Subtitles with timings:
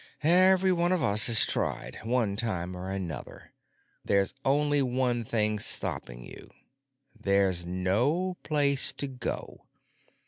[0.23, 3.51] Every one of us has tried, one time or another.
[4.03, 9.67] There's only one thing stopping you—there's no place to go.